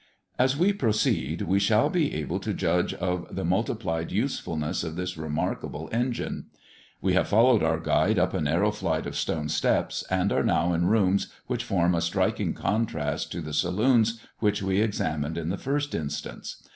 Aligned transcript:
As 0.39 0.57
we 0.57 0.73
proceed 0.73 1.43
we 1.43 1.59
shall 1.59 1.87
be 1.87 2.15
able 2.15 2.39
to 2.39 2.55
judge 2.55 2.95
of 2.95 3.27
the 3.35 3.45
multiplied 3.45 4.11
usefulness 4.11 4.83
of 4.83 4.95
this 4.95 5.15
remarkable 5.15 5.89
engine. 5.91 6.47
We 7.01 7.13
have 7.13 7.27
followed 7.27 7.61
our 7.61 7.79
guide 7.79 8.17
up 8.17 8.33
a 8.33 8.41
narrow 8.41 8.71
flight 8.71 9.05
of 9.05 9.15
stone 9.15 9.47
steps, 9.47 10.03
and 10.09 10.31
are 10.31 10.41
now 10.41 10.73
in 10.73 10.87
rooms 10.87 11.31
which 11.45 11.63
form 11.63 11.93
a 11.93 12.01
striking 12.01 12.55
contrast 12.55 13.31
to 13.33 13.41
the 13.41 13.53
saloons 13.53 14.19
which 14.39 14.63
we 14.63 14.81
examined 14.81 15.37
in 15.37 15.49
the 15.49 15.57
first 15.59 15.93
instance. 15.93 16.67